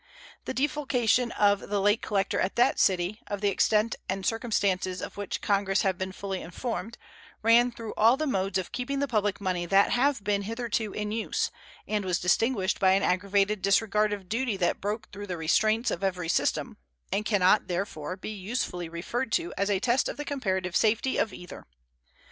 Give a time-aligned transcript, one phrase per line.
[0.45, 5.15] The defalcation of the late collector at that city, of the extent and circumstances of
[5.15, 6.97] which Congress have been fully informed,
[7.43, 11.11] ran through all the modes of keeping the public money that have been hitherto in
[11.11, 11.51] use,
[11.87, 16.03] and was distinguished by an aggravated disregard of duty that broke through the restraints of
[16.03, 16.77] every system,
[17.11, 21.17] and can not, therefore, be usefully referred to as a test of the comparative safety
[21.17, 21.67] of either.